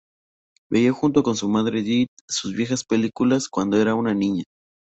[0.71, 4.45] Veía junto con su madre Edith sus viejas películas cuando era una niña.